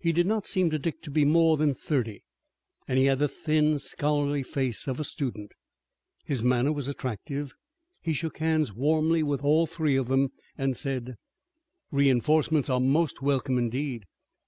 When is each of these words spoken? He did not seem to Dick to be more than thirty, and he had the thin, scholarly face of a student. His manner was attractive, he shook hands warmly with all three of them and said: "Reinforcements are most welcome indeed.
He 0.00 0.10
did 0.10 0.26
not 0.26 0.48
seem 0.48 0.68
to 0.70 0.80
Dick 0.80 1.00
to 1.02 1.12
be 1.12 1.24
more 1.24 1.56
than 1.56 1.74
thirty, 1.76 2.24
and 2.88 2.98
he 2.98 3.04
had 3.04 3.20
the 3.20 3.28
thin, 3.28 3.78
scholarly 3.78 4.42
face 4.42 4.88
of 4.88 4.98
a 4.98 5.04
student. 5.04 5.52
His 6.24 6.42
manner 6.42 6.72
was 6.72 6.88
attractive, 6.88 7.52
he 8.02 8.12
shook 8.12 8.38
hands 8.38 8.72
warmly 8.72 9.22
with 9.22 9.44
all 9.44 9.66
three 9.68 9.94
of 9.94 10.08
them 10.08 10.30
and 10.58 10.76
said: 10.76 11.14
"Reinforcements 11.92 12.68
are 12.68 12.80
most 12.80 13.22
welcome 13.22 13.58
indeed. 13.58 14.06